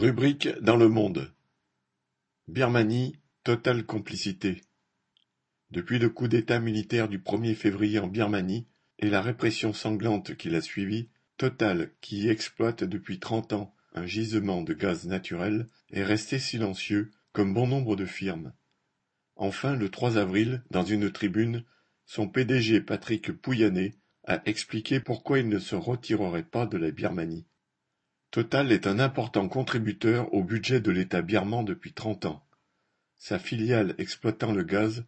Rubrique 0.00 0.48
dans 0.62 0.76
Le 0.76 0.88
Monde. 0.88 1.30
Birmanie, 2.48 3.16
totale 3.44 3.84
complicité. 3.84 4.62
Depuis 5.70 5.98
le 5.98 6.08
coup 6.08 6.26
d'État 6.26 6.58
militaire 6.58 7.06
du 7.06 7.18
1er 7.18 7.54
février 7.54 7.98
en 7.98 8.06
Birmanie 8.06 8.66
et 8.98 9.10
la 9.10 9.20
répression 9.20 9.74
sanglante 9.74 10.36
qui 10.36 10.48
l'a 10.48 10.62
suivi, 10.62 11.10
Total, 11.36 11.90
qui 12.00 12.30
exploite 12.30 12.82
depuis 12.82 13.18
trente 13.18 13.52
ans 13.52 13.74
un 13.92 14.06
gisement 14.06 14.62
de 14.62 14.72
gaz 14.72 15.06
naturel, 15.06 15.68
est 15.90 16.02
resté 16.02 16.38
silencieux, 16.38 17.10
comme 17.34 17.52
bon 17.52 17.66
nombre 17.66 17.94
de 17.94 18.06
firmes. 18.06 18.54
Enfin, 19.36 19.76
le 19.76 19.90
3 19.90 20.16
avril, 20.16 20.62
dans 20.70 20.82
une 20.82 21.12
tribune, 21.12 21.62
son 22.06 22.26
PDG 22.26 22.80
Patrick 22.80 23.32
Pouyanné 23.32 23.96
a 24.24 24.40
expliqué 24.46 24.98
pourquoi 24.98 25.40
il 25.40 25.50
ne 25.50 25.58
se 25.58 25.74
retirerait 25.74 26.44
pas 26.44 26.64
de 26.64 26.78
la 26.78 26.90
Birmanie. 26.90 27.44
Total 28.30 28.70
est 28.70 28.86
un 28.86 29.00
important 29.00 29.48
contributeur 29.48 30.32
au 30.32 30.44
budget 30.44 30.80
de 30.80 30.92
l'État 30.92 31.20
birman 31.20 31.64
depuis 31.64 31.92
trente 31.92 32.26
ans. 32.26 32.46
Sa 33.16 33.40
filiale 33.40 33.96
exploitant 33.98 34.52
le 34.52 34.62
gaz, 34.62 35.04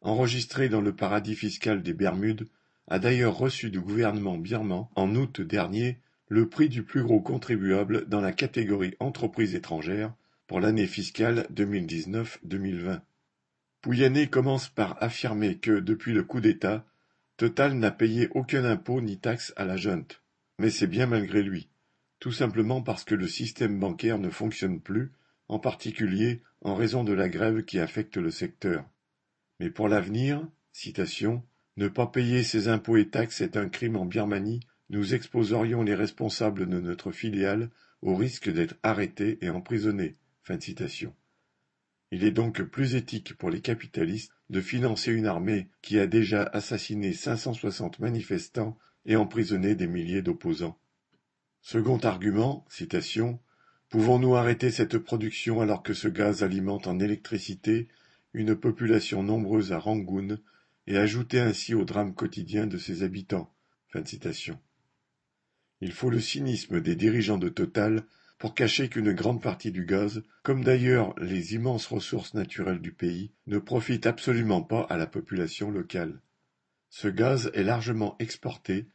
enregistrée 0.00 0.70
dans 0.70 0.80
le 0.80 0.96
paradis 0.96 1.34
fiscal 1.34 1.82
des 1.82 1.92
Bermudes, 1.92 2.48
a 2.88 2.98
d'ailleurs 2.98 3.36
reçu 3.36 3.68
du 3.68 3.82
gouvernement 3.82 4.38
birman 4.38 4.88
en 4.96 5.14
août 5.14 5.42
dernier 5.42 5.98
le 6.28 6.48
prix 6.48 6.70
du 6.70 6.82
plus 6.82 7.02
gros 7.02 7.20
contribuable 7.20 8.08
dans 8.08 8.22
la 8.22 8.32
catégorie 8.32 8.94
entreprises 8.98 9.54
étrangères 9.54 10.14
pour 10.46 10.58
l'année 10.58 10.86
fiscale 10.86 11.46
2019-2020. 11.52 13.02
Pouyanné 13.82 14.28
commence 14.28 14.70
par 14.70 14.96
affirmer 15.02 15.58
que, 15.58 15.80
depuis 15.80 16.14
le 16.14 16.22
coup 16.22 16.40
d'État, 16.40 16.86
Total 17.36 17.74
n'a 17.74 17.90
payé 17.90 18.28
aucun 18.30 18.64
impôt 18.64 19.02
ni 19.02 19.18
taxe 19.18 19.52
à 19.56 19.66
la 19.66 19.76
junte. 19.76 20.22
Mais 20.58 20.70
c'est 20.70 20.86
bien 20.86 21.06
malgré 21.06 21.42
lui 21.42 21.68
tout 22.18 22.32
simplement 22.32 22.82
parce 22.82 23.04
que 23.04 23.14
le 23.14 23.28
système 23.28 23.78
bancaire 23.78 24.18
ne 24.18 24.30
fonctionne 24.30 24.80
plus, 24.80 25.12
en 25.48 25.58
particulier 25.58 26.42
en 26.62 26.74
raison 26.74 27.04
de 27.04 27.12
la 27.12 27.28
grève 27.28 27.64
qui 27.64 27.78
affecte 27.78 28.16
le 28.16 28.30
secteur. 28.30 28.84
Mais 29.60 29.70
pour 29.70 29.88
l'avenir, 29.88 30.46
ne 31.76 31.88
pas 31.88 32.06
payer 32.06 32.42
ses 32.42 32.68
impôts 32.68 32.96
et 32.96 33.08
taxes 33.08 33.40
est 33.40 33.56
un 33.56 33.68
crime 33.68 33.96
en 33.96 34.06
Birmanie, 34.06 34.60
nous 34.90 35.14
exposerions 35.14 35.82
les 35.82 35.94
responsables 35.94 36.68
de 36.68 36.80
notre 36.80 37.10
filiale 37.10 37.70
au 38.02 38.14
risque 38.14 38.50
d'être 38.50 38.76
arrêtés 38.82 39.38
et 39.40 39.50
emprisonnés. 39.50 40.16
Il 42.10 42.24
est 42.24 42.30
donc 42.30 42.62
plus 42.62 42.94
éthique 42.94 43.34
pour 43.34 43.50
les 43.50 43.60
capitalistes 43.60 44.32
de 44.50 44.60
financer 44.60 45.12
une 45.12 45.26
armée 45.26 45.68
qui 45.82 45.98
a 45.98 46.06
déjà 46.06 46.42
assassiné 46.42 47.12
560 47.12 47.98
manifestants 47.98 48.78
et 49.06 49.16
emprisonné 49.16 49.74
des 49.74 49.86
milliers 49.86 50.22
d'opposants. 50.22 50.78
Second 51.66 51.96
argument, 52.00 52.66
citation, 52.68 53.40
Pouvons-nous 53.88 54.36
arrêter 54.36 54.70
cette 54.70 54.98
production 54.98 55.62
alors 55.62 55.82
que 55.82 55.94
ce 55.94 56.08
gaz 56.08 56.42
alimente 56.42 56.86
en 56.86 57.00
électricité 57.00 57.88
une 58.34 58.54
population 58.54 59.22
nombreuse 59.22 59.72
à 59.72 59.78
Rangoon 59.78 60.36
et 60.86 60.98
ajouter 60.98 61.40
ainsi 61.40 61.74
au 61.74 61.86
drame 61.86 62.14
quotidien 62.14 62.66
de 62.66 62.76
ses 62.76 63.02
habitants? 63.02 63.50
Fin 63.88 64.02
de 64.02 64.06
citation. 64.06 64.60
Il 65.80 65.92
faut 65.92 66.10
le 66.10 66.20
cynisme 66.20 66.82
des 66.82 66.96
dirigeants 66.96 67.38
de 67.38 67.48
Total 67.48 68.04
pour 68.36 68.54
cacher 68.54 68.90
qu'une 68.90 69.14
grande 69.14 69.40
partie 69.40 69.72
du 69.72 69.86
gaz, 69.86 70.22
comme 70.42 70.64
d'ailleurs 70.64 71.18
les 71.18 71.54
immenses 71.54 71.86
ressources 71.86 72.34
naturelles 72.34 72.82
du 72.82 72.92
pays, 72.92 73.30
ne 73.46 73.56
profite 73.56 74.04
absolument 74.04 74.60
pas 74.60 74.82
à 74.90 74.98
la 74.98 75.06
population 75.06 75.70
locale. 75.70 76.20
Ce 76.90 77.08
gaz 77.08 77.50
est 77.54 77.62
largement 77.62 78.16
exporté 78.18 78.86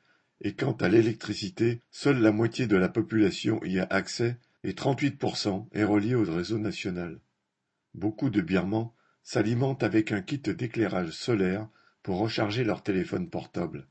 et 0.41 0.53
quant 0.55 0.73
à 0.73 0.87
l'électricité, 0.87 1.81
seule 1.91 2.19
la 2.19 2.31
moitié 2.31 2.67
de 2.67 2.77
la 2.77 2.89
population 2.89 3.59
y 3.63 3.79
a 3.79 3.87
accès 3.89 4.37
et 4.63 4.71
38% 4.71 5.67
est 5.73 5.83
reliée 5.83 6.15
au 6.15 6.23
réseau 6.23 6.57
national. 6.57 7.19
Beaucoup 7.93 8.29
de 8.29 8.41
Birmans 8.41 8.93
s'alimentent 9.23 9.83
avec 9.83 10.11
un 10.11 10.21
kit 10.21 10.39
d'éclairage 10.39 11.11
solaire 11.11 11.67
pour 12.03 12.17
recharger 12.17 12.63
leur 12.63 12.83
téléphone 12.83 13.29
portable. 13.29 13.87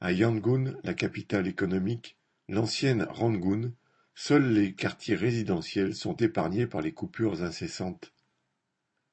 À 0.00 0.12
Yangon, 0.12 0.74
la 0.82 0.94
capitale 0.94 1.46
économique, 1.46 2.16
l'ancienne 2.48 3.04
Rangoon, 3.04 3.72
seuls 4.14 4.52
les 4.52 4.74
quartiers 4.74 5.14
résidentiels 5.14 5.94
sont 5.94 6.16
épargnés 6.16 6.66
par 6.66 6.80
les 6.80 6.92
coupures 6.92 7.42
incessantes. 7.42 8.12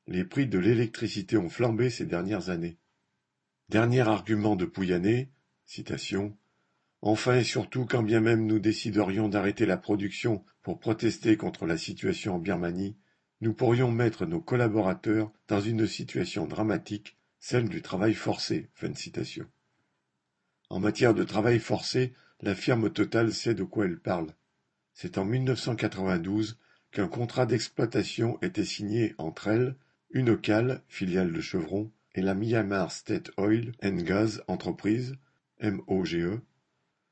Les 0.08 0.24
prix 0.24 0.48
de 0.48 0.58
l'électricité 0.58 1.38
ont 1.38 1.50
flambé 1.50 1.90
ces 1.90 2.06
dernières 2.06 2.50
années. 2.50 2.78
Dernier 3.70 4.02
argument 4.02 4.56
de 4.56 4.66
Pouyanné, 4.66 5.30
citation, 5.66 6.36
Enfin 7.02 7.36
et 7.36 7.44
surtout, 7.44 7.86
quand 7.86 8.04
bien 8.04 8.20
même 8.20 8.46
nous 8.46 8.60
déciderions 8.60 9.30
d'arrêter 9.30 9.66
la 9.66 9.78
production 9.78 10.44
pour 10.64 10.80
protester 10.80 11.38
contre 11.38 11.66
la 11.66 11.78
situation 11.78 12.36
en 12.36 12.40
Birmanie, 12.40 12.98
nous 13.42 13.54
pourrions 13.54 13.92
mettre 13.92 14.26
nos 14.26 14.42
collaborateurs 14.42 15.32
dans 15.48 15.62
une 15.62 15.86
situation 15.86 16.48
dramatique, 16.48 17.18
celle 17.40 17.70
du 17.70 17.82
travail 17.82 18.16
forcé. 18.16 18.70
Fin 18.74 18.94
citation. 18.96 19.46
En 20.70 20.80
matière 20.80 21.14
de 21.14 21.24
travail 21.24 21.60
forcé, 21.60 22.14
la 22.42 22.56
firme 22.56 22.90
Total 22.90 23.32
sait 23.32 23.54
de 23.54 23.64
quoi 23.64 23.86
elle 23.86 24.00
parle. 24.00 24.34
C'est 24.94 25.18
en 25.18 25.26
1992 25.26 26.58
qu'un 26.92 27.08
contrat 27.08 27.46
d'exploitation 27.46 28.40
était 28.42 28.66
signé 28.66 29.14
entre 29.18 29.48
elle, 29.48 29.76
Unocal, 30.12 30.82
filiale 30.88 31.32
de 31.32 31.42
Chevron, 31.42 31.92
et 32.16 32.22
la 32.22 32.34
Myanmar 32.34 32.92
State 32.92 33.30
Oil 33.38 33.74
and 33.84 33.98
Gas 33.98 34.40
Enterprise, 34.48 35.16
MOGE, 35.62 36.40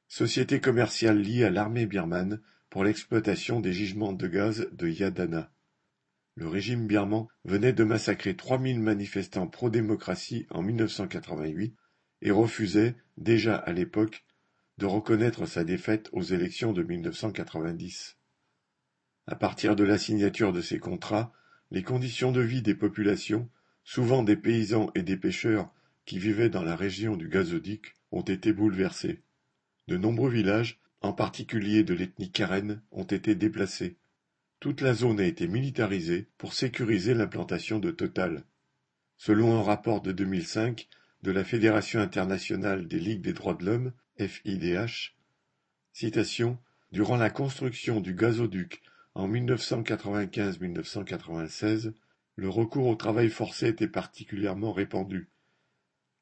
Société 0.08 0.62
commerciale 0.62 1.20
liée 1.20 1.44
à 1.44 1.50
l'armée 1.50 1.86
birmane 1.86 2.42
pour 2.70 2.84
l'exploitation 2.84 3.60
des 3.60 3.74
gisements 3.74 4.14
de 4.14 4.28
gaz 4.28 4.68
de 4.72 4.88
Yadana. 4.88 5.52
Le 6.36 6.48
régime 6.48 6.88
birman 6.88 7.28
venait 7.44 7.74
de 7.74 7.84
massacrer 7.84 8.36
3000 8.36 8.80
manifestants 8.80 9.48
pro-démocratie 9.48 10.46
en 10.50 10.62
1988 10.62 11.76
et 12.22 12.32
refusait, 12.32 12.96
déjà 13.18 13.56
à 13.56 13.72
l'époque, 13.72 14.26
de 14.78 14.86
reconnaître 14.86 15.46
sa 15.46 15.64
défaite 15.64 16.10
aux 16.12 16.22
élections 16.22 16.74
de 16.74 16.84
1990. 16.84 18.18
À 19.28 19.36
partir 19.36 19.76
de 19.76 19.84
la 19.84 19.98
signature 19.98 20.54
de 20.54 20.62
ces 20.62 20.80
contrats, 20.80 21.34
les 21.72 21.84
conditions 21.84 22.32
de 22.32 22.42
vie 22.42 22.62
des 22.62 22.76
populations, 22.76 23.50
souvent 23.84 24.22
des 24.22 24.36
paysans 24.36 24.92
et 24.96 25.04
des 25.04 25.18
pêcheurs 25.18 25.74
qui 26.06 26.20
vivaient 26.20 26.50
dans 26.50 26.64
la 26.64 26.76
région 26.76 27.16
du 27.16 27.28
gazoduc, 27.28 27.96
ont 28.12 28.22
été 28.22 28.54
bouleversées. 28.54 29.24
De 29.88 29.98
nombreux 29.98 30.30
villages, 30.30 30.80
en 31.02 31.14
particulier 31.14 31.84
de 31.84 31.94
l'ethnie 31.94 32.32
karen, 32.32 32.82
ont 32.92 33.04
été 33.04 33.36
déplacés. 33.36 33.98
Toute 34.60 34.82
la 34.82 34.94
zone 34.94 35.20
a 35.20 35.26
été 35.26 35.48
militarisée 35.48 36.28
pour 36.38 36.54
sécuriser 36.54 37.14
l'implantation 37.14 37.80
de 37.80 37.92
Total. 37.92 38.44
Selon 39.18 39.60
un 39.60 39.64
rapport 39.64 40.02
de 40.02 40.12
2005 40.12 40.88
de 41.22 41.32
la 41.32 41.44
Fédération 41.44 42.00
internationale 42.00 42.88
des 42.88 43.00
ligues 43.00 43.22
des 43.22 43.34
droits 43.34 43.54
de 43.54 43.66
l'homme, 43.66 43.94
FIDH, 44.18 45.16
citation, 45.94 46.58
Durant 46.96 47.18
la 47.18 47.30
construction 47.30 48.00
du 48.00 48.14
gazoduc 48.14 48.82
en 49.16 49.28
1995-1996, 49.28 51.92
le 52.38 52.48
recours 52.48 52.88
au 52.88 52.96
travail 52.96 53.30
forcé 53.30 53.68
était 53.68 53.90
particulièrement 53.90 54.72
répandu, 54.72 55.28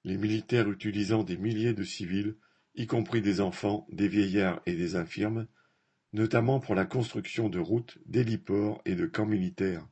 les 0.04 0.18
militaires 0.18 0.72
utilisant 0.72 1.24
des 1.24 1.38
milliers 1.38 1.74
de 1.74 1.84
civils 1.84 2.34
y 2.76 2.88
compris 2.88 3.22
des 3.22 3.42
enfants, 3.42 3.88
des 3.92 4.08
vieillards 4.08 4.62
et 4.66 4.74
des 4.74 4.96
infirmes, 4.96 5.48
notamment 6.14 6.60
pour 6.60 6.76
la 6.76 6.86
construction 6.86 7.50
de 7.50 7.60
routes, 7.60 7.98
d'héliports 8.06 8.82
et 8.86 8.96
de 8.96 9.06
camps 9.06 9.26
militaires. 9.26 9.88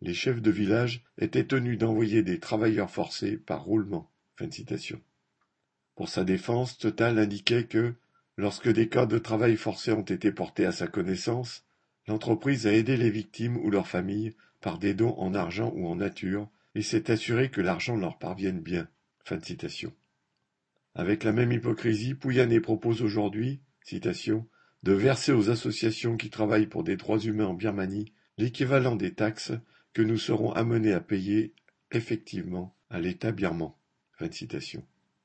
Les 0.00 0.14
chefs 0.14 0.42
de 0.42 0.50
village 0.50 1.04
étaient 1.18 1.46
tenus 1.46 1.78
d'envoyer 1.78 2.22
des 2.22 2.40
travailleurs 2.40 2.90
forcés 2.90 3.36
par 3.36 3.64
roulement. 3.64 4.10
Pour 5.94 6.08
sa 6.08 6.24
défense, 6.24 6.76
Total 6.78 7.18
indiquait 7.18 7.66
que, 7.66 7.94
lorsque 8.36 8.68
des 8.68 8.88
cas 8.88 9.06
de 9.06 9.18
travail 9.18 9.56
forcé 9.56 9.92
ont 9.92 10.02
été 10.02 10.32
portés 10.32 10.66
à 10.66 10.72
sa 10.72 10.88
connaissance, 10.88 11.64
l'entreprise 12.08 12.66
a 12.66 12.72
aidé 12.72 12.96
les 12.96 13.10
victimes 13.10 13.56
ou 13.58 13.70
leurs 13.70 13.88
familles 13.88 14.34
par 14.60 14.78
des 14.78 14.94
dons 14.94 15.14
en 15.18 15.34
argent 15.34 15.72
ou 15.74 15.86
en 15.86 15.96
nature 15.96 16.48
et 16.74 16.82
s'est 16.82 17.10
assuré 17.10 17.50
que 17.50 17.60
l'argent 17.60 17.96
leur 17.96 18.18
parvienne 18.18 18.60
bien. 18.60 18.88
Avec 20.94 21.24
la 21.24 21.32
même 21.32 21.52
hypocrisie, 21.52 22.14
Pouyanné 22.14 22.60
propose 22.60 23.02
aujourd'hui, 23.02 23.60
de 23.92 24.92
verser 24.92 25.32
aux 25.32 25.50
associations 25.50 26.16
qui 26.16 26.30
travaillent 26.30 26.66
pour 26.66 26.84
des 26.84 26.96
droits 26.96 27.18
humains 27.18 27.46
en 27.46 27.54
Birmanie 27.54 28.12
l'équivalent 28.38 28.96
des 28.96 29.14
taxes 29.14 29.52
que 29.92 30.02
nous 30.02 30.18
serons 30.18 30.52
amenés 30.52 30.92
à 30.92 31.00
payer 31.00 31.54
effectivement 31.90 32.76
à 32.90 33.00
l'État 33.00 33.32
birman. 33.32 33.72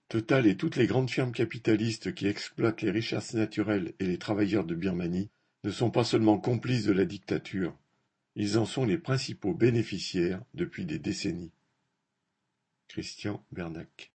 Total 0.08 0.48
et 0.48 0.58
toutes 0.58 0.76
les 0.76 0.88
grandes 0.88 1.10
firmes 1.10 1.32
capitalistes 1.32 2.14
qui 2.14 2.28
exploitent 2.28 2.82
les 2.82 2.92
richesses 2.92 3.34
naturelles 3.34 3.94
et 4.00 4.06
les 4.06 4.18
travailleurs 4.18 4.66
de 4.66 4.76
Birmanie 4.76 5.30
ne 5.64 5.72
sont 5.72 5.92
pas 5.92 6.04
seulement 6.04 6.40
complices 6.40 6.86
de 6.86 6.94
la 6.94 7.06
dictature, 7.06 7.78
ils 8.36 8.58
en 8.58 8.66
sont 8.66 8.86
les 8.86 8.98
principaux 8.98 9.54
bénéficiaires 9.54 10.42
depuis 10.54 10.86
des 10.86 10.98
décennies. 10.98 11.52
Christian 12.88 13.46
Bernac 13.52 14.08